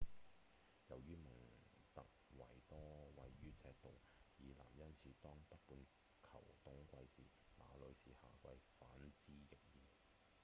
[0.87, 1.31] 由於蒙
[1.93, 2.03] 特
[2.35, 3.91] 維多位於赤道
[4.39, 5.77] 以南因此當北半
[6.23, 7.21] 球冬季時
[7.55, 8.47] 那裡是夏季
[8.79, 9.79] 反之亦然